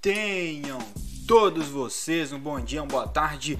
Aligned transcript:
Tenham 0.00 0.78
todos 1.26 1.66
vocês 1.66 2.32
um 2.32 2.38
bom 2.38 2.60
dia, 2.60 2.80
uma 2.80 2.88
boa 2.88 3.08
tarde 3.08 3.58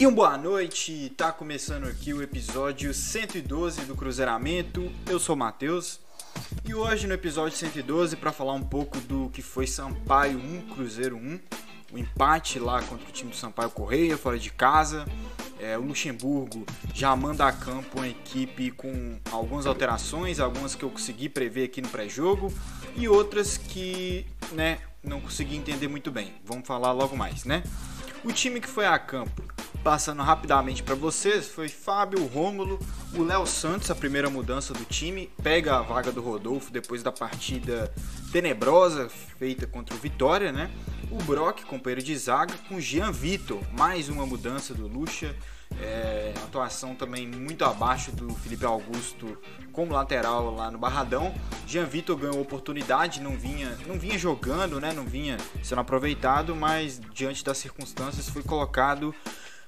e 0.00 0.06
uma 0.06 0.16
boa 0.16 0.36
noite. 0.36 1.12
Tá 1.16 1.30
começando 1.30 1.84
aqui 1.84 2.12
o 2.12 2.20
episódio 2.20 2.92
112 2.92 3.82
do 3.82 3.94
Cruzeiramento. 3.94 4.90
Eu 5.08 5.20
sou 5.20 5.36
o 5.36 5.38
Matheus 5.38 6.00
e 6.64 6.74
hoje 6.74 7.06
no 7.06 7.14
episódio 7.14 7.56
112 7.56 8.16
para 8.16 8.32
falar 8.32 8.54
um 8.54 8.64
pouco 8.64 8.98
do 9.02 9.30
que 9.32 9.42
foi 9.42 9.64
Sampaio 9.64 10.40
1 10.40 10.74
Cruzeiro 10.74 11.16
1, 11.16 11.38
o 11.92 11.98
empate 11.98 12.58
lá 12.58 12.82
contra 12.82 13.08
o 13.08 13.12
time 13.12 13.30
do 13.30 13.36
Sampaio 13.36 13.70
Correia 13.70 14.18
fora 14.18 14.40
de 14.40 14.50
casa. 14.50 15.06
É, 15.60 15.78
o 15.78 15.82
Luxemburgo 15.82 16.66
já 16.92 17.14
manda 17.14 17.46
a 17.46 17.52
campo 17.52 17.98
uma 17.98 18.08
equipe 18.08 18.72
com 18.72 19.20
algumas 19.30 19.66
alterações, 19.66 20.40
algumas 20.40 20.74
que 20.74 20.82
eu 20.82 20.90
consegui 20.90 21.28
prever 21.28 21.66
aqui 21.66 21.80
no 21.80 21.88
pré-jogo 21.88 22.52
e 22.96 23.08
outras 23.08 23.56
que 23.56 24.26
né, 24.52 24.78
não 25.02 25.20
consegui 25.20 25.56
entender 25.56 25.88
muito 25.88 26.10
bem. 26.10 26.34
Vamos 26.44 26.66
falar 26.66 26.92
logo 26.92 27.16
mais, 27.16 27.44
né? 27.44 27.62
O 28.22 28.32
time 28.32 28.60
que 28.60 28.68
foi 28.68 28.86
a 28.86 28.98
campo, 28.98 29.42
passando 29.82 30.22
rapidamente 30.22 30.82
para 30.82 30.94
vocês, 30.94 31.48
foi 31.48 31.68
Fábio 31.68 32.26
Rômulo, 32.26 32.78
o 33.14 33.22
Léo 33.22 33.46
Santos, 33.46 33.90
a 33.90 33.94
primeira 33.94 34.28
mudança 34.28 34.74
do 34.74 34.84
time, 34.84 35.30
pega 35.42 35.78
a 35.78 35.82
vaga 35.82 36.12
do 36.12 36.20
Rodolfo 36.20 36.70
depois 36.70 37.02
da 37.02 37.10
partida 37.10 37.92
tenebrosa 38.30 39.08
feita 39.08 39.66
contra 39.66 39.94
o 39.94 39.98
Vitória, 39.98 40.52
né? 40.52 40.70
O 41.10 41.20
Brock, 41.24 41.64
companheiro 41.64 42.02
de 42.02 42.16
zaga, 42.16 42.54
com 42.68 42.80
Jean 42.80 43.10
Vitor, 43.10 43.60
mais 43.72 44.08
uma 44.08 44.24
mudança 44.24 44.72
do 44.72 44.86
Lucha. 44.86 45.34
É, 45.80 46.32
atuação 46.44 46.94
também 46.94 47.26
muito 47.26 47.64
abaixo 47.64 48.12
do 48.12 48.32
Felipe 48.34 48.64
Augusto 48.64 49.36
como 49.72 49.92
lateral 49.92 50.54
lá 50.54 50.70
no 50.70 50.78
Barradão. 50.78 51.34
Jean 51.66 51.84
Vitor 51.84 52.16
ganhou 52.16 52.40
oportunidade, 52.40 53.20
não 53.20 53.36
vinha, 53.36 53.76
não 53.88 53.98
vinha 53.98 54.16
jogando, 54.16 54.80
né? 54.80 54.92
não 54.92 55.04
vinha 55.04 55.36
sendo 55.64 55.80
aproveitado, 55.80 56.54
mas 56.54 57.00
diante 57.12 57.44
das 57.44 57.58
circunstâncias 57.58 58.28
foi 58.28 58.44
colocado 58.44 59.12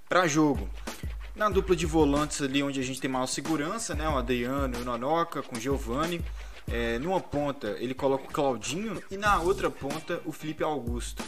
para 0.08 0.28
jogo. 0.28 0.70
Na 1.34 1.48
dupla 1.48 1.74
de 1.74 1.86
volantes 1.86 2.40
ali 2.40 2.62
onde 2.62 2.78
a 2.78 2.84
gente 2.84 3.00
tem 3.00 3.10
maior 3.10 3.26
segurança, 3.26 3.96
né? 3.96 4.08
o 4.08 4.16
Adriano 4.16 4.78
e 4.78 4.82
o 4.82 4.84
Nonoca 4.84 5.42
com 5.42 5.56
o 5.56 5.60
Giovani. 5.60 6.24
É, 6.70 6.98
numa 7.00 7.20
ponta 7.20 7.76
ele 7.80 7.94
coloca 7.94 8.24
o 8.24 8.32
Claudinho 8.32 9.02
e 9.10 9.16
na 9.16 9.40
outra 9.40 9.70
ponta 9.70 10.20
o 10.24 10.30
Felipe 10.30 10.62
Augusto. 10.62 11.22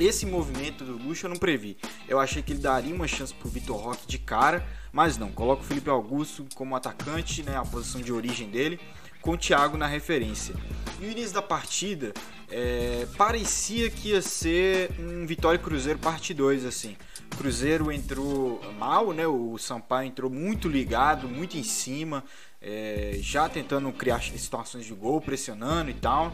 Esse 0.00 0.26
movimento 0.26 0.84
do 0.84 0.96
Luxo 0.96 1.26
eu 1.26 1.30
não 1.30 1.36
previ. 1.36 1.76
Eu 2.08 2.20
achei 2.20 2.42
que 2.42 2.52
ele 2.52 2.60
daria 2.60 2.94
uma 2.94 3.08
chance 3.08 3.34
pro 3.34 3.48
Vitor 3.48 3.76
Roque 3.76 4.06
de 4.06 4.18
cara, 4.18 4.66
mas 4.92 5.18
não. 5.18 5.30
Coloca 5.32 5.62
o 5.62 5.64
Felipe 5.64 5.90
Augusto 5.90 6.46
como 6.54 6.76
atacante, 6.76 7.42
né, 7.42 7.56
a 7.56 7.64
posição 7.64 8.00
de 8.00 8.12
origem 8.12 8.48
dele, 8.48 8.78
com 9.20 9.32
o 9.32 9.38
Thiago 9.38 9.76
na 9.76 9.86
referência. 9.86 10.54
E 11.00 11.06
o 11.06 11.10
início 11.10 11.34
da 11.34 11.42
partida 11.42 12.12
é, 12.50 13.06
parecia 13.16 13.90
que 13.90 14.10
ia 14.10 14.22
ser 14.22 14.90
um 14.98 15.26
Vitória 15.26 15.58
Cruzeiro 15.58 15.98
parte 15.98 16.32
2, 16.32 16.64
assim. 16.64 16.96
Cruzeiro 17.38 17.92
entrou 17.92 18.60
mal, 18.76 19.12
né? 19.12 19.24
O 19.24 19.56
Sampaio 19.58 20.08
entrou 20.08 20.28
muito 20.28 20.68
ligado, 20.68 21.28
muito 21.28 21.56
em 21.56 21.62
cima, 21.62 22.24
é, 22.60 23.16
já 23.20 23.48
tentando 23.48 23.92
criar 23.92 24.20
situações 24.20 24.84
de 24.84 24.92
gol, 24.92 25.20
pressionando 25.20 25.88
e 25.88 25.94
tal. 25.94 26.32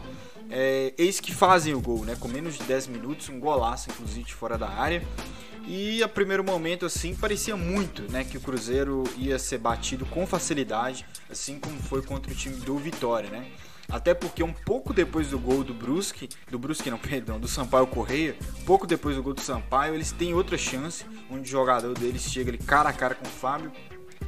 É, 0.49 0.95
eis 0.97 1.19
que 1.19 1.31
fazem 1.31 1.75
o 1.75 1.79
gol, 1.79 2.03
né? 2.03 2.17
Com 2.19 2.27
menos 2.27 2.57
de 2.57 2.63
10 2.63 2.87
minutos, 2.87 3.29
um 3.29 3.39
golaço, 3.39 3.91
inclusive, 3.91 4.23
de 4.23 4.33
fora 4.33 4.57
da 4.57 4.67
área. 4.67 5.03
E 5.67 6.03
a 6.03 6.07
primeiro 6.07 6.43
momento, 6.43 6.85
assim, 6.85 7.15
parecia 7.15 7.57
muito, 7.57 8.03
né? 8.11 8.23
Que 8.23 8.37
o 8.37 8.41
Cruzeiro 8.41 9.03
ia 9.17 9.39
ser 9.39 9.57
batido 9.57 10.05
com 10.05 10.27
facilidade, 10.27 11.05
assim 11.29 11.59
como 11.59 11.79
foi 11.79 12.01
contra 12.03 12.31
o 12.31 12.35
time 12.35 12.55
do 12.57 12.77
Vitória, 12.77 13.29
né? 13.29 13.47
Até 13.89 14.13
porque 14.13 14.43
um 14.43 14.53
pouco 14.53 14.93
depois 14.93 15.29
do 15.29 15.39
gol 15.39 15.63
do 15.63 15.73
Brusque, 15.73 16.29
do 16.49 16.57
Brusque 16.59 16.89
não, 16.89 16.97
perdão, 16.99 17.39
do 17.39 17.47
Sampaio 17.47 17.87
Correia, 17.87 18.35
pouco 18.65 18.85
depois 18.85 19.15
do 19.15 19.23
gol 19.23 19.33
do 19.33 19.41
Sampaio, 19.41 19.95
eles 19.95 20.11
têm 20.11 20.33
outra 20.33 20.57
chance, 20.57 21.05
onde 21.29 21.41
o 21.41 21.51
jogador 21.51 21.93
deles 21.97 22.23
chega 22.23 22.51
ali 22.51 22.57
cara 22.57 22.89
a 22.89 22.93
cara 22.93 23.15
com 23.15 23.25
o 23.25 23.31
Fábio, 23.31 23.71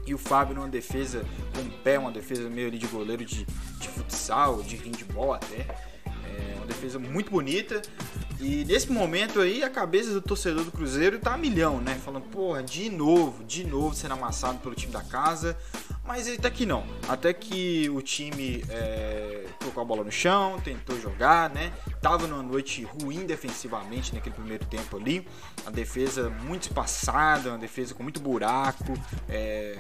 e 0.06 0.14
o 0.14 0.18
Fábio 0.18 0.56
numa 0.56 0.70
defesa 0.70 1.26
com 1.54 1.62
o 1.62 1.70
pé, 1.84 2.00
uma 2.00 2.12
defesa 2.12 2.50
meio 2.50 2.68
ali 2.68 2.78
de 2.78 2.88
goleiro 2.88 3.26
de, 3.26 3.46
de 3.46 3.88
futsal, 3.90 4.64
de 4.64 4.78
handball 4.78 5.34
até. 5.34 5.68
É 6.06 6.56
uma 6.56 6.66
defesa 6.66 6.98
muito 6.98 7.30
bonita. 7.30 7.82
E 8.40 8.64
nesse 8.66 8.92
momento 8.92 9.42
aí, 9.42 9.64
a 9.64 9.70
cabeça 9.70 10.12
do 10.12 10.22
torcedor 10.22 10.64
do 10.64 10.72
Cruzeiro 10.72 11.18
tá 11.18 11.34
a 11.34 11.38
milhão, 11.38 11.82
né? 11.82 12.00
Falando, 12.04 12.24
porra, 12.26 12.62
de 12.62 12.90
novo, 12.90 13.44
de 13.44 13.64
novo 13.64 13.96
sendo 13.96 14.14
amassado 14.14 14.60
pelo 14.60 14.76
time 14.76 14.94
da 14.94 15.02
casa. 15.02 15.58
Mas 16.06 16.28
até 16.28 16.50
que 16.50 16.66
não. 16.66 16.86
Até 17.08 17.34
que 17.34 17.90
o 17.90 18.02
time 18.02 18.64
é, 18.70 19.46
colocou 19.60 19.82
a 19.82 19.86
bola 19.86 20.04
no 20.04 20.12
chão, 20.12 20.60
tentou 20.64 21.00
jogar, 21.02 21.50
né? 21.50 21.74
Tava 22.00 22.28
numa 22.28 22.44
noite 22.44 22.84
ruim 22.84 23.26
defensivamente 23.26 24.14
naquele 24.14 24.36
primeiro 24.36 24.66
tempo 24.66 24.98
ali. 24.98 25.28
A 25.66 25.72
defesa 25.72 26.30
muito 26.30 26.64
espaçada, 26.64 27.50
uma 27.50 27.58
defesa 27.58 27.94
com 27.94 28.04
muito 28.04 28.20
buraco. 28.20 28.94
É, 29.28 29.80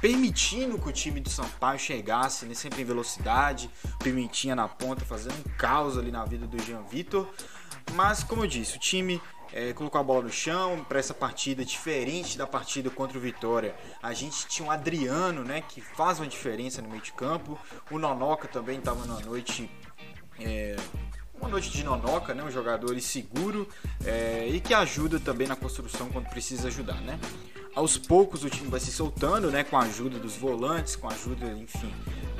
permitindo 0.00 0.78
que 0.78 0.88
o 0.88 0.92
time 0.92 1.20
do 1.20 1.28
Sampaio 1.28 1.78
chegasse 1.78 2.46
né, 2.46 2.54
sempre 2.54 2.82
em 2.82 2.84
velocidade, 2.84 3.70
permitia 3.98 4.54
na 4.54 4.68
ponta, 4.68 5.04
fazendo 5.04 5.34
um 5.34 5.56
caos 5.56 5.98
ali 5.98 6.10
na 6.10 6.24
vida 6.24 6.46
do 6.46 6.62
Jean 6.62 6.82
Vitor. 6.82 7.28
Mas, 7.94 8.22
como 8.22 8.44
eu 8.44 8.46
disse, 8.46 8.76
o 8.76 8.80
time 8.80 9.20
é, 9.52 9.72
colocou 9.72 10.00
a 10.00 10.04
bola 10.04 10.22
no 10.22 10.30
chão 10.30 10.84
para 10.88 10.98
essa 10.98 11.14
partida, 11.14 11.64
diferente 11.64 12.36
da 12.36 12.46
partida 12.46 12.90
contra 12.90 13.18
o 13.18 13.20
Vitória. 13.20 13.74
A 14.02 14.12
gente 14.12 14.46
tinha 14.46 14.68
um 14.68 14.70
Adriano, 14.70 15.42
né, 15.42 15.62
que 15.62 15.80
faz 15.80 16.18
uma 16.20 16.26
diferença 16.26 16.82
no 16.82 16.88
meio 16.88 17.02
de 17.02 17.12
campo. 17.12 17.58
O 17.90 17.98
Nonoca 17.98 18.46
também 18.46 18.78
estava 18.78 19.04
numa 19.04 19.20
noite. 19.20 19.70
É, 20.38 20.76
uma 21.40 21.48
noite 21.48 21.70
de 21.70 21.84
nonoca, 21.84 22.34
né? 22.34 22.42
um 22.42 22.50
jogador 22.50 23.00
seguro 23.00 23.68
é, 24.04 24.48
e 24.48 24.60
que 24.60 24.74
ajuda 24.74 25.20
também 25.20 25.46
na 25.46 25.54
construção 25.54 26.08
quando 26.10 26.28
precisa 26.28 26.66
ajudar. 26.68 27.00
Né? 27.00 27.18
Aos 27.78 27.96
poucos 27.96 28.42
o 28.42 28.50
time 28.50 28.68
vai 28.68 28.80
se 28.80 28.90
soltando, 28.90 29.52
né, 29.52 29.62
com 29.62 29.76
a 29.76 29.82
ajuda 29.82 30.18
dos 30.18 30.34
volantes, 30.36 30.96
com 30.96 31.08
a 31.08 31.12
ajuda, 31.12 31.46
enfim, 31.52 31.92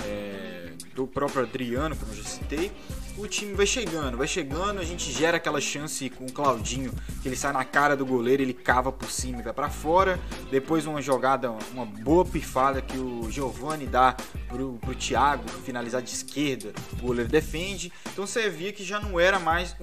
é, 0.04 0.72
do 0.96 1.06
próprio 1.06 1.42
Adriano, 1.42 1.94
como 1.94 2.10
eu 2.10 2.16
já 2.16 2.24
citei. 2.24 2.72
O 3.18 3.26
time 3.26 3.52
vai 3.52 3.66
chegando, 3.66 4.16
vai 4.16 4.28
chegando, 4.28 4.78
a 4.78 4.84
gente 4.84 5.10
gera 5.10 5.38
aquela 5.38 5.60
chance 5.60 6.08
com 6.08 6.24
o 6.24 6.32
Claudinho, 6.32 6.92
que 7.20 7.26
ele 7.26 7.34
sai 7.34 7.52
na 7.52 7.64
cara 7.64 7.96
do 7.96 8.06
goleiro, 8.06 8.42
ele 8.42 8.54
cava 8.54 8.92
por 8.92 9.10
cima 9.10 9.40
e 9.40 9.42
vai 9.42 9.52
para 9.52 9.68
fora. 9.68 10.20
Depois 10.52 10.86
uma 10.86 11.02
jogada, 11.02 11.50
uma 11.72 11.84
boa 11.84 12.24
pifada 12.24 12.80
que 12.80 12.96
o 12.96 13.28
Giovani 13.28 13.86
dá 13.86 14.16
pro, 14.46 14.74
pro 14.74 14.94
Thiago 14.94 15.48
finalizar 15.64 16.00
de 16.00 16.10
esquerda, 16.10 16.72
o 16.92 17.06
goleiro 17.06 17.28
defende. 17.28 17.92
Então 18.12 18.24
você 18.24 18.48
via 18.48 18.72
que 18.72 18.84
já 18.84 19.00
não 19.00 19.18
era 19.18 19.40
mais, 19.40 19.74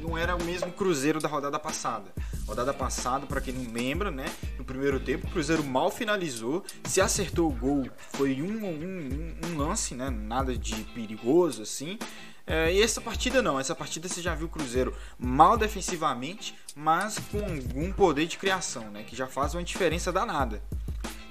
não 0.00 0.16
era 0.16 0.36
o 0.36 0.44
mesmo 0.44 0.70
Cruzeiro 0.70 1.18
da 1.18 1.28
rodada 1.28 1.58
passada. 1.58 2.12
Rodada 2.46 2.72
passada, 2.72 3.26
para 3.26 3.40
quem 3.40 3.54
não 3.54 3.72
lembra, 3.72 4.12
né? 4.12 4.26
No 4.56 4.64
primeiro 4.64 5.00
tempo, 5.00 5.26
o 5.26 5.30
Cruzeiro 5.30 5.64
mal 5.64 5.90
finalizou. 5.90 6.64
Se 6.84 7.00
acertou 7.00 7.48
o 7.48 7.52
gol, 7.52 7.88
foi 8.12 8.40
um, 8.40 8.64
um, 8.64 9.34
um 9.48 9.58
lance, 9.58 9.96
né? 9.96 10.10
Nada 10.10 10.56
de 10.56 10.76
perigoso 10.94 11.62
assim. 11.62 11.98
É, 12.46 12.72
e 12.72 12.82
essa 12.82 13.00
partida 13.00 13.40
não, 13.40 13.58
essa 13.58 13.74
partida 13.74 14.08
você 14.08 14.20
já 14.20 14.34
viu 14.34 14.46
o 14.46 14.50
Cruzeiro 14.50 14.94
mal 15.18 15.56
defensivamente, 15.56 16.54
mas 16.76 17.18
com 17.30 17.38
algum 17.38 17.90
poder 17.92 18.26
de 18.26 18.36
criação, 18.36 18.90
né? 18.90 19.02
Que 19.02 19.16
já 19.16 19.26
faz 19.26 19.54
uma 19.54 19.62
diferença 19.62 20.12
danada. 20.12 20.62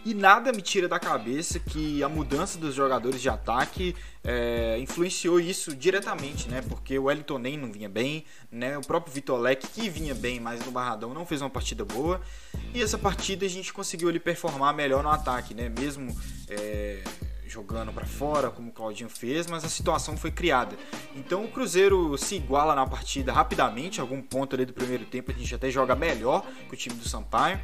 E 0.05 0.13
nada 0.13 0.51
me 0.51 0.61
tira 0.61 0.85
da 0.87 0.99
cabeça 0.99 1.59
que 1.59 2.03
a 2.03 2.09
mudança 2.09 2.59
dos 2.59 2.75
jogadores 2.75 3.21
de 3.21 3.29
ataque 3.29 3.95
é, 4.21 4.77
influenciou 4.79 5.39
isso 5.39 5.73
diretamente, 5.73 6.49
né? 6.49 6.61
Porque 6.61 6.99
o 6.99 7.05
Wellington 7.05 7.37
nem 7.37 7.57
não 7.57 7.71
vinha 7.71 7.87
bem, 7.87 8.25
né? 8.51 8.77
O 8.77 8.81
próprio 8.81 9.13
Vitor 9.13 9.39
Leque, 9.39 9.65
que 9.67 9.89
vinha 9.89 10.13
bem, 10.13 10.41
mas 10.41 10.65
no 10.65 10.71
Barradão 10.71 11.13
não 11.13 11.25
fez 11.25 11.41
uma 11.41 11.49
partida 11.49 11.85
boa. 11.85 12.19
E 12.73 12.81
essa 12.81 12.97
partida 12.97 13.45
a 13.45 13.49
gente 13.49 13.71
conseguiu 13.71 14.09
ele 14.09 14.19
performar 14.19 14.73
melhor 14.73 15.03
no 15.03 15.09
ataque, 15.09 15.53
né? 15.53 15.69
Mesmo 15.69 16.13
é, 16.49 17.01
jogando 17.53 17.93
para 17.93 18.05
fora, 18.05 18.49
como 18.49 18.69
o 18.69 18.71
Claudinho 18.71 19.09
fez, 19.09 19.45
mas 19.45 19.63
a 19.63 19.69
situação 19.69 20.17
foi 20.17 20.31
criada. 20.31 20.75
Então 21.15 21.45
o 21.45 21.47
Cruzeiro 21.47 22.17
se 22.17 22.35
iguala 22.35 22.73
na 22.73 22.85
partida 22.85 23.31
rapidamente, 23.31 24.01
algum 24.01 24.21
ponto 24.21 24.55
ali 24.55 24.65
do 24.65 24.73
primeiro 24.73 25.05
tempo 25.05 25.31
a 25.31 25.33
gente 25.33 25.53
até 25.53 25.69
joga 25.69 25.95
melhor 25.95 26.45
que 26.67 26.73
o 26.73 26.77
time 26.77 26.95
do 26.95 27.07
Sampaio. 27.07 27.59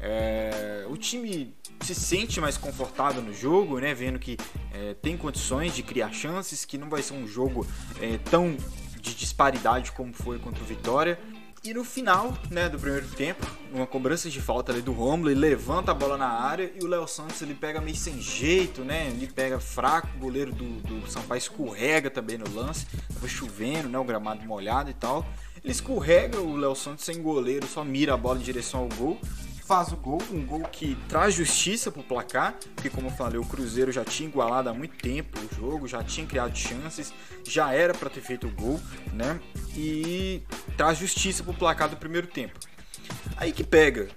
É, 0.00 0.84
o 0.90 0.96
time 0.96 1.54
se 1.80 1.94
sente 1.94 2.40
mais 2.40 2.56
confortável 2.58 3.22
no 3.22 3.32
jogo, 3.32 3.78
né? 3.78 3.94
Vendo 3.94 4.18
que 4.18 4.36
é, 4.72 4.94
tem 4.94 5.16
condições 5.16 5.74
de 5.74 5.82
criar 5.82 6.12
chances, 6.12 6.64
que 6.64 6.76
não 6.76 6.90
vai 6.90 7.02
ser 7.02 7.14
um 7.14 7.26
jogo 7.26 7.66
é, 8.00 8.18
tão 8.18 8.56
de 9.00 9.14
disparidade 9.14 9.92
como 9.92 10.12
foi 10.12 10.38
contra 10.38 10.62
o 10.62 10.66
Vitória. 10.66 11.18
E 11.64 11.74
no 11.74 11.84
final 11.84 12.36
né, 12.50 12.68
do 12.68 12.78
primeiro 12.78 13.06
tempo, 13.08 13.44
uma 13.72 13.86
cobrança 13.86 14.30
de 14.30 14.40
falta 14.40 14.72
ali 14.72 14.80
do 14.80 14.92
Romulo, 14.92 15.30
ele 15.30 15.40
levanta 15.40 15.90
a 15.90 15.94
bola 15.94 16.16
na 16.16 16.28
área 16.28 16.72
e 16.74 16.84
o 16.84 16.86
Léo 16.86 17.06
Santos 17.06 17.42
ele 17.42 17.54
pega 17.54 17.80
meio 17.80 17.96
sem 17.96 18.20
jeito, 18.20 18.82
né? 18.82 19.08
Ele 19.08 19.26
pega 19.26 19.58
fraco, 19.58 20.08
o 20.16 20.20
goleiro 20.20 20.52
do, 20.52 20.80
do 20.80 21.10
Sampaio 21.10 21.38
escorrega 21.38 22.08
também 22.10 22.38
no 22.38 22.48
lance, 22.54 22.86
tava 23.12 23.26
chovendo, 23.26 23.88
né? 23.88 23.98
O 23.98 24.04
gramado 24.04 24.46
molhado 24.46 24.88
e 24.88 24.94
tal. 24.94 25.26
Ele 25.62 25.72
escorrega, 25.72 26.40
o 26.40 26.56
Léo 26.56 26.76
Santos 26.76 27.04
sem 27.04 27.20
goleiro, 27.20 27.66
só 27.66 27.84
mira 27.84 28.14
a 28.14 28.16
bola 28.16 28.38
em 28.38 28.42
direção 28.42 28.80
ao 28.80 28.88
gol 28.88 29.20
faz 29.68 29.92
o 29.92 29.96
gol, 29.96 30.18
um 30.32 30.44
gol 30.44 30.62
que 30.62 30.96
traz 31.10 31.34
justiça 31.34 31.92
pro 31.92 32.02
placar, 32.02 32.54
porque 32.74 32.88
como 32.88 33.08
eu 33.08 33.12
falei, 33.12 33.38
o 33.38 33.44
Cruzeiro 33.44 33.92
já 33.92 34.02
tinha 34.02 34.26
igualado 34.26 34.70
há 34.70 34.74
muito 34.74 34.96
tempo 34.96 35.38
o 35.38 35.54
jogo, 35.54 35.86
já 35.86 36.02
tinha 36.02 36.26
criado 36.26 36.56
chances, 36.56 37.12
já 37.46 37.72
era 37.74 37.92
para 37.92 38.08
ter 38.08 38.22
feito 38.22 38.46
o 38.46 38.50
gol, 38.50 38.80
né? 39.12 39.38
e 39.78 40.42
traz 40.76 40.98
justiça 40.98 41.44
pro 41.44 41.54
placar 41.54 41.88
do 41.88 41.96
primeiro 41.96 42.26
tempo. 42.26 42.58
Aí 43.36 43.52
que 43.52 43.62
pega. 43.62 44.08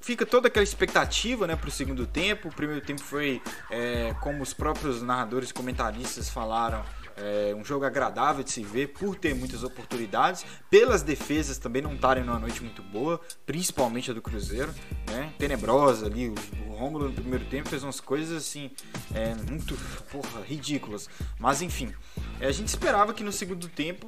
Fica 0.00 0.24
toda 0.24 0.48
aquela 0.48 0.64
expectativa 0.64 1.46
né, 1.46 1.54
para 1.54 1.68
o 1.68 1.70
segundo 1.70 2.06
tempo. 2.06 2.48
O 2.48 2.54
primeiro 2.54 2.80
tempo 2.80 3.02
foi, 3.02 3.42
é, 3.70 4.14
como 4.20 4.42
os 4.42 4.54
próprios 4.54 5.02
narradores 5.02 5.52
comentaristas 5.52 6.30
falaram, 6.30 6.82
é 7.20 7.54
um 7.54 7.64
jogo 7.64 7.84
agradável 7.84 8.44
de 8.44 8.52
se 8.52 8.62
ver 8.62 8.88
por 8.88 9.16
ter 9.16 9.34
muitas 9.34 9.62
oportunidades, 9.62 10.44
pelas 10.70 11.02
defesas 11.02 11.58
também 11.58 11.82
não 11.82 11.94
estarem 11.94 12.24
numa 12.24 12.38
noite 12.38 12.62
muito 12.62 12.82
boa, 12.82 13.20
principalmente 13.44 14.10
a 14.10 14.14
do 14.14 14.22
Cruzeiro, 14.22 14.72
né? 15.10 15.32
Tenebrosa 15.38 16.06
ali, 16.06 16.28
o 16.28 16.72
Romulo 16.72 17.08
no 17.08 17.14
primeiro 17.14 17.44
tempo 17.46 17.68
fez 17.68 17.82
umas 17.82 18.00
coisas 18.00 18.36
assim, 18.36 18.70
é, 19.14 19.34
muito 19.34 19.76
porra, 20.10 20.40
ridículas. 20.42 21.08
Mas 21.38 21.60
enfim, 21.62 21.92
é, 22.40 22.46
a 22.46 22.52
gente 22.52 22.68
esperava 22.68 23.12
que 23.12 23.24
no 23.24 23.32
segundo 23.32 23.68
tempo 23.68 24.06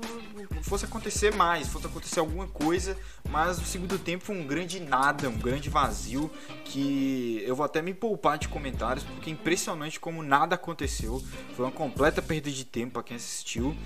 fosse 0.62 0.84
acontecer 0.84 1.34
mais, 1.34 1.69
fosse 1.69 1.87
acontecer 1.87 2.20
alguma 2.20 2.46
coisa, 2.46 2.96
mas 3.28 3.58
o 3.58 3.64
segundo 3.64 3.98
tempo 3.98 4.25
foi 4.25 4.37
um 4.37 4.46
grande 4.46 4.81
nada, 4.81 5.28
um 5.28 5.38
grande 5.38 5.69
vazio 5.69 6.31
que 6.64 7.42
eu 7.46 7.56
vou 7.56 7.64
até 7.64 7.82
me 7.82 7.94
poupar 7.94 8.38
de 8.38 8.48
comentários 8.48 9.04
porque 9.04 9.31
é 9.31 9.32
impressionante 9.32 9.98
como 9.98 10.22
nada 10.22 10.54
aconteceu. 10.54 11.22
Foi 11.54 11.64
uma 11.64 11.72
completa 11.72 12.22
perda 12.22 12.50
de 12.50 12.64
tempo 12.64 12.94
para 12.94 13.02
quem 13.02 13.16
assistiu. 13.16 13.76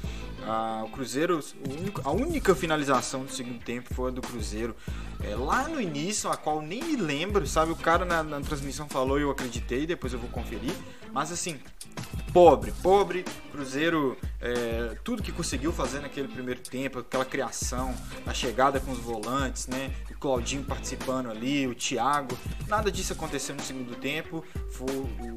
Ah, 0.46 0.82
o 0.84 0.90
Cruzeiro, 0.90 1.40
a 2.04 2.10
única 2.10 2.54
finalização 2.54 3.24
do 3.24 3.32
segundo 3.32 3.58
tempo 3.62 3.94
foi 3.94 4.10
a 4.10 4.14
do 4.14 4.20
Cruzeiro. 4.20 4.74
É, 5.22 5.34
lá 5.34 5.68
no 5.68 5.80
início, 5.80 6.30
a 6.30 6.36
qual 6.36 6.60
nem 6.60 6.82
me 6.82 6.96
lembro, 6.96 7.46
sabe? 7.46 7.72
O 7.72 7.76
cara 7.76 8.04
na, 8.04 8.22
na 8.22 8.40
transmissão 8.40 8.88
falou 8.88 9.18
e 9.18 9.22
eu 9.22 9.30
acreditei, 9.30 9.86
depois 9.86 10.12
eu 10.12 10.18
vou 10.18 10.28
conferir. 10.28 10.74
Mas 11.12 11.32
assim, 11.32 11.58
pobre, 12.32 12.72
pobre. 12.82 13.24
Cruzeiro, 13.54 14.18
é, 14.40 14.96
tudo 15.04 15.22
que 15.22 15.30
conseguiu 15.30 15.72
fazer 15.72 16.00
naquele 16.00 16.26
primeiro 16.26 16.60
tempo, 16.60 16.98
aquela 16.98 17.24
criação, 17.24 17.94
a 18.26 18.34
chegada 18.34 18.80
com 18.80 18.90
os 18.90 18.98
volantes, 18.98 19.68
né? 19.68 19.94
O 20.10 20.18
Claudinho 20.18 20.64
participando 20.64 21.30
ali, 21.30 21.64
o 21.68 21.74
Thiago, 21.74 22.36
nada 22.66 22.90
disso 22.90 23.12
aconteceu 23.12 23.54
no 23.54 23.62
segundo 23.62 23.94
tempo. 23.94 24.44
Foi, 24.72 24.88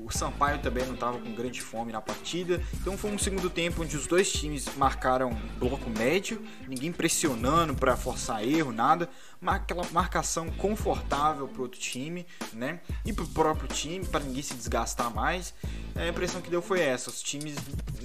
o 0.03 0.09
Sampaio 0.09 0.59
também 0.59 0.83
não 0.85 0.95
estava 0.95 1.19
com 1.19 1.31
grande 1.35 1.61
fome 1.61 1.91
na 1.91 2.01
partida. 2.01 2.59
Então 2.73 2.97
foi 2.97 3.11
um 3.11 3.19
segundo 3.19 3.51
tempo 3.51 3.83
onde 3.83 3.95
os 3.95 4.07
dois 4.07 4.31
times 4.31 4.65
marcaram 4.75 5.37
bloco 5.59 5.87
médio, 5.87 6.41
ninguém 6.67 6.91
pressionando 6.91 7.75
para 7.75 7.95
forçar 7.95 8.43
erro, 8.43 8.71
nada. 8.71 9.07
Aquela 9.45 9.85
marcação 9.91 10.49
confortável 10.49 11.47
para 11.47 11.61
outro 11.61 11.79
time, 11.79 12.25
né? 12.51 12.79
E 13.05 13.13
para 13.13 13.23
o 13.23 13.27
próprio 13.27 13.67
time, 13.67 14.03
para 14.03 14.23
ninguém 14.23 14.41
se 14.41 14.55
desgastar 14.55 15.13
mais. 15.13 15.53
A 15.95 16.07
impressão 16.07 16.41
que 16.41 16.49
deu 16.49 16.61
foi 16.61 16.79
essa: 16.79 17.11
os 17.11 17.21
times 17.21 17.55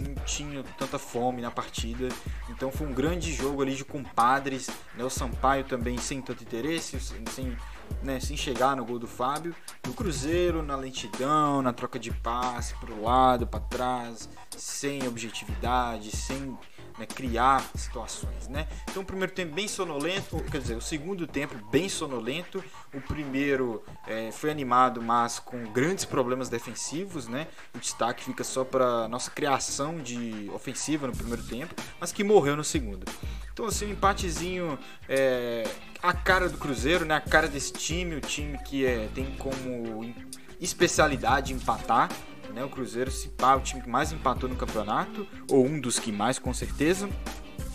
não 0.03 0.15
tinham 0.25 0.63
tanta 0.79 0.99
fome 0.99 1.41
na 1.41 1.51
partida, 1.51 2.09
então 2.51 2.71
foi 2.71 2.87
um 2.87 2.93
grande 2.93 3.33
jogo 3.33 3.63
ali 3.63 3.75
de 3.75 3.85
compadres. 3.85 4.69
Né? 4.97 5.05
O 5.05 5.11
Sampaio 5.11 5.65
também 5.65 5.99
sem 5.99 6.21
tanto 6.21 6.43
interesse, 6.43 6.99
sem, 7.01 7.57
né, 8.03 8.21
sem 8.21 8.37
chegar 8.37 8.77
no 8.77 8.85
gol 8.85 8.99
do 8.99 9.07
Fábio. 9.07 9.55
O 9.89 9.93
Cruzeiro 9.93 10.63
na 10.63 10.77
lentidão, 10.77 11.63
na 11.63 11.73
troca 11.73 11.99
de 11.99 12.11
passe 12.11 12.75
para 12.75 12.93
o 12.93 13.03
lado, 13.03 13.47
para 13.47 13.61
trás, 13.61 14.29
sem 14.57 15.07
objetividade, 15.07 16.15
sem 16.15 16.57
né, 16.99 17.07
criar 17.07 17.65
situações, 17.75 18.49
né? 18.49 18.67
Então 18.91 19.03
o 19.03 19.07
primeiro 19.07 19.33
tempo 19.33 19.55
bem 19.55 19.69
sonolento, 19.69 20.37
quer 20.51 20.61
dizer, 20.61 20.77
o 20.77 20.81
segundo 20.81 21.27
tempo 21.27 21.55
bem 21.71 21.89
sonolento, 21.89 22.63
o 22.95 23.01
primeiro 23.01 23.83
é, 24.07 24.31
foi 24.31 24.51
animado, 24.51 25.03
mas 25.03 25.39
com 25.39 25.65
grandes 25.65 26.05
problemas 26.05 26.49
defensivos, 26.49 27.27
né? 27.29 27.47
O 27.75 27.79
destaque 27.79 28.25
fica 28.25 28.45
só 28.45 28.65
para 28.65 29.09
nossa 29.09 29.31
criação 29.31 29.99
de 29.99 30.51
ofensiva 30.53 31.07
no 31.07 31.17
primeiro 31.17 31.43
tempo, 31.43 31.75
mas 32.01 32.13
que 32.13 32.23
morreu 32.23 32.57
no 32.57 32.65
segundo. 32.65 33.05
Então 33.53 33.67
assim, 33.67 33.87
um 33.87 33.91
empatezinho 33.91 34.79
é, 35.09 35.65
a 36.03 36.13
cara 36.13 36.49
do 36.49 36.59
Cruzeiro, 36.59 37.05
né? 37.05 37.15
A 37.15 37.21
cara 37.21 37.47
desse 37.47 37.73
time, 37.73 38.17
o 38.17 38.21
time 38.21 38.59
que 38.59 38.85
é, 38.85 39.09
tem 39.15 39.27
como 39.37 40.13
especialidade 40.61 41.53
empatar, 41.53 42.09
né? 42.53 42.65
O 42.65 42.69
Cruzeiro, 42.69 43.11
se 43.11 43.29
pá, 43.29 43.55
o 43.55 43.61
time 43.61 43.83
que 43.83 43.89
mais 43.89 44.13
empatou 44.13 44.49
no 44.49 44.57
campeonato, 44.57 45.27
ou 45.51 45.65
um 45.67 45.81
dos 45.81 45.99
que 45.99 46.13
mais, 46.13 46.39
com 46.39 46.53
certeza. 46.53 47.09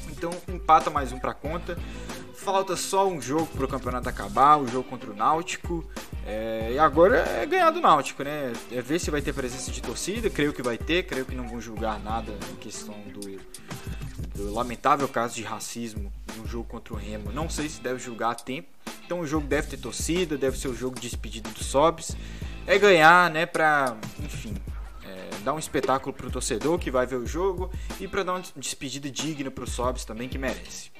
Então 0.10 0.32
empata 0.48 0.90
mais 0.90 1.12
um 1.12 1.20
para 1.20 1.34
conta. 1.34 1.78
Falta 2.34 2.76
só 2.76 3.08
um 3.08 3.22
jogo 3.22 3.48
para 3.48 3.66
o 3.66 3.68
campeonato 3.68 4.08
acabar, 4.08 4.58
o 4.58 4.68
jogo 4.68 4.88
contra 4.88 5.12
o 5.12 5.16
Náutico. 5.16 5.84
É, 6.26 6.72
e 6.74 6.80
agora 6.80 7.18
é 7.18 7.46
ganhar 7.46 7.72
do 7.72 7.82
Náutico, 7.82 8.24
né? 8.24 8.54
É 8.72 8.82
ver 8.82 9.00
se 9.00 9.12
vai 9.12 9.22
ter 9.22 9.34
presença 9.34 9.72
de 9.72 9.82
torcida. 9.82 10.30
Creio 10.30 10.54
que 10.54 10.62
vai 10.62 10.78
ter, 10.78 11.04
creio 11.04 11.26
que 11.26 11.36
não 11.36 11.48
vão 11.48 11.60
julgar 11.60 12.00
nada 12.00 12.32
em 12.52 12.56
questão 12.56 12.96
do, 13.14 13.40
do 14.36 14.54
lamentável 14.54 15.08
caso 15.08 15.36
de 15.36 15.44
racismo 15.44 16.12
no 16.38 16.48
jogo 16.48 16.66
contra 16.66 16.94
o 16.94 16.98
Remo. 16.98 17.32
Não 17.32 17.50
sei 17.50 17.68
se 17.68 17.82
deve 17.82 18.00
julgar 18.00 18.32
a 18.32 18.36
tempo. 18.36 18.70
Então 19.06 19.22
o 19.22 19.28
jogo 19.28 19.48
deve 19.48 19.68
ter 19.68 19.78
torcida, 19.78 20.38
deve 20.38 20.58
ser 20.58 20.68
o 20.68 20.76
jogo 20.76 20.96
de 20.96 21.02
despedida 21.02 21.50
do 21.50 21.64
Sobs 21.64 22.16
é 22.68 22.78
ganhar, 22.78 23.32
né, 23.32 23.46
pra, 23.46 23.96
enfim, 24.20 24.54
é, 25.04 25.30
dar 25.44 25.54
um 25.54 25.60
espetáculo 25.60 26.14
pro 26.14 26.30
torcedor 26.30 26.78
que 26.78 26.92
vai 26.92 27.08
ver 27.08 27.16
o 27.16 27.26
jogo 27.26 27.72
e 28.00 28.08
para 28.08 28.24
dar 28.24 28.34
uma 28.34 28.44
despedida 28.58 29.10
digna 29.10 29.50
pro 29.50 29.66
Sobs 29.66 30.04
também 30.04 30.28
que 30.28 30.38
merece. 30.38 30.92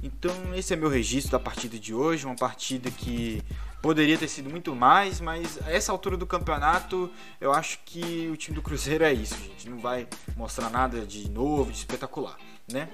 Então, 0.00 0.32
esse 0.54 0.72
é 0.72 0.76
meu 0.76 0.88
registro 0.88 1.32
da 1.32 1.40
partida 1.40 1.76
de 1.76 1.92
hoje, 1.92 2.24
uma 2.24 2.36
partida 2.36 2.88
que 2.88 3.42
poderia 3.82 4.16
ter 4.16 4.28
sido 4.28 4.48
muito 4.48 4.74
mais, 4.76 5.20
mas 5.20 5.58
a 5.66 5.72
essa 5.72 5.90
altura 5.90 6.16
do 6.16 6.26
campeonato, 6.26 7.10
eu 7.40 7.52
acho 7.52 7.80
que 7.84 8.28
o 8.32 8.36
time 8.36 8.54
do 8.54 8.62
Cruzeiro 8.62 9.02
é 9.02 9.12
isso, 9.12 9.34
gente, 9.34 9.68
não 9.68 9.78
vai 9.78 10.06
mostrar 10.36 10.70
nada 10.70 11.04
de 11.04 11.28
novo, 11.28 11.72
de 11.72 11.78
espetacular, 11.78 12.36
né? 12.70 12.88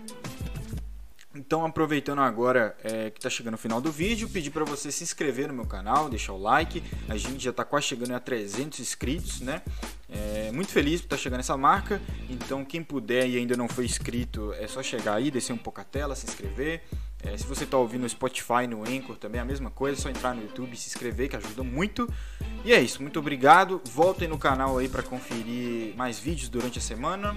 Então, 1.35 1.67
aproveitando 1.67 2.21
agora 2.21 2.77
é, 2.85 3.11
que 3.11 3.19
está 3.19 3.29
chegando 3.29 3.55
o 3.55 3.59
final 3.59 3.81
do 3.81 3.91
vídeo, 3.91 4.29
pedir 4.29 4.51
para 4.51 4.65
você 4.65 4.93
se 4.93 5.03
inscrever 5.03 5.49
no 5.49 5.55
meu 5.55 5.67
canal, 5.67 6.09
deixar 6.09 6.33
o 6.33 6.39
like. 6.39 6.83
A 7.09 7.17
gente 7.17 7.43
já 7.43 7.51
está 7.51 7.65
quase 7.65 7.87
chegando 7.87 8.15
a 8.15 8.21
300 8.21 8.79
inscritos, 8.79 9.41
né? 9.41 9.61
É, 10.09 10.53
muito 10.53 10.71
feliz 10.71 11.01
por 11.01 11.07
estar 11.07 11.17
tá 11.17 11.23
chegando 11.23 11.41
essa 11.41 11.57
marca. 11.57 12.01
Então, 12.31 12.65
quem 12.65 12.85
puder 12.85 13.29
e 13.29 13.37
ainda 13.37 13.57
não 13.57 13.69
foi 13.69 13.85
inscrito, 13.85 14.53
é 14.55 14.69
só 14.69 14.83
chegar 14.83 15.15
aí, 15.15 15.31
descer 15.31 15.53
um 15.53 15.59
pouco 15.59 15.81
a 15.81 15.85
tela, 15.85 16.15
se 16.15 16.25
inscrever. 16.25 16.83
É, 17.25 17.37
se 17.39 17.47
você 17.47 17.65
está 17.65 17.79
ouvindo 17.79 18.03
no 18.03 18.09
Spotify, 18.09 18.67
no 18.69 18.83
Anchor, 18.83 19.17
também 19.17 19.41
a 19.41 19.45
mesma 19.45 19.71
coisa, 19.71 19.99
é 19.99 20.03
só 20.03 20.11
entrar 20.11 20.35
no 20.35 20.43
YouTube 20.43 20.75
e 20.75 20.77
se 20.77 20.89
inscrever, 20.89 21.31
que 21.31 21.37
ajuda 21.37 21.65
muito. 21.65 22.09
E 22.65 22.73
é 22.73 22.81
isso, 22.81 23.01
muito 23.03 23.19
obrigado. 23.19 23.81
Voltem 23.87 24.29
no 24.29 24.39
canal 24.39 24.79
aí 24.79 24.89
para 24.89 25.03
conferir 25.03 25.97
mais 25.97 26.19
vídeos 26.19 26.49
durante 26.49 26.79
a 26.79 26.83
semana. 26.83 27.35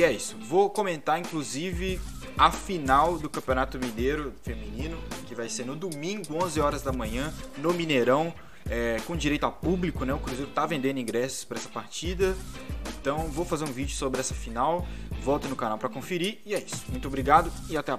E 0.00 0.02
é 0.02 0.10
isso, 0.10 0.34
vou 0.38 0.70
comentar 0.70 1.20
inclusive 1.20 2.00
a 2.38 2.50
final 2.50 3.18
do 3.18 3.28
Campeonato 3.28 3.78
Mineiro 3.78 4.32
Feminino, 4.42 4.96
que 5.26 5.34
vai 5.34 5.46
ser 5.46 5.66
no 5.66 5.76
domingo, 5.76 6.42
11 6.42 6.58
horas 6.58 6.80
da 6.80 6.90
manhã, 6.90 7.30
no 7.58 7.74
Mineirão, 7.74 8.32
é, 8.70 8.96
com 9.06 9.14
direito 9.14 9.44
a 9.44 9.50
público, 9.50 10.06
né? 10.06 10.14
O 10.14 10.18
Cruzeiro 10.18 10.48
está 10.48 10.64
vendendo 10.64 10.98
ingressos 10.98 11.44
para 11.44 11.58
essa 11.58 11.68
partida. 11.68 12.34
Então, 12.98 13.28
vou 13.28 13.44
fazer 13.44 13.64
um 13.64 13.72
vídeo 13.72 13.94
sobre 13.94 14.20
essa 14.20 14.32
final. 14.32 14.86
Volte 15.22 15.48
no 15.48 15.54
canal 15.54 15.76
para 15.76 15.90
conferir. 15.90 16.38
E 16.46 16.54
é 16.54 16.58
isso. 16.60 16.86
Muito 16.88 17.06
obrigado 17.06 17.52
e 17.68 17.76
até 17.76 17.92
a 17.92 17.98